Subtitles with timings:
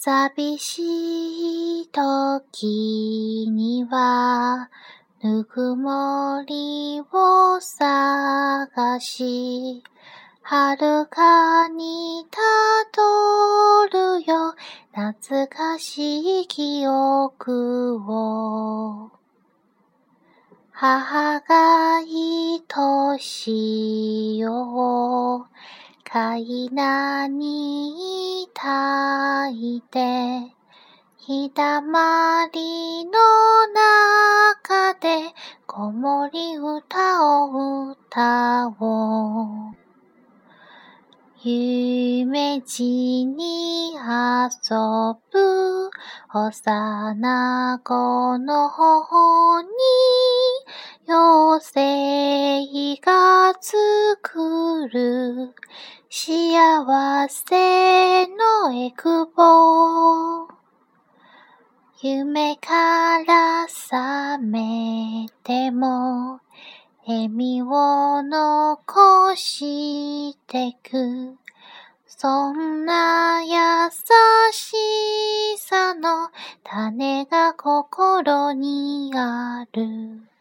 [0.00, 4.68] 寂しい時には、
[5.22, 9.82] ぬくもりを探し、
[10.42, 12.40] 遥かにた
[12.92, 14.54] どるよ、
[14.92, 19.10] 懐かしい記憶を。
[20.70, 25.54] 母が愛しよう。
[26.14, 28.13] 階段に
[28.64, 30.00] 抱いて、
[31.18, 33.10] ひだまりの
[33.66, 35.34] 中で
[35.66, 39.76] 子守歌を歌おう。
[41.42, 44.00] 夢路に遊
[45.30, 45.90] ぶ
[46.32, 49.68] 幼子の頬に
[51.06, 55.54] 妖精が作る
[56.10, 60.46] 幸せのエクボ
[62.02, 66.40] 夢から覚めても
[67.06, 71.38] 笑みを残してく。
[72.06, 73.54] そんな優
[74.52, 76.28] しさの
[76.62, 80.33] 種が心にある。